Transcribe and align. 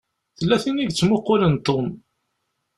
Tella 0.37 0.57
tin 0.63 0.79
i 0.81 0.83
yettmuqqulen 0.85 1.55
Tom. 1.65 1.87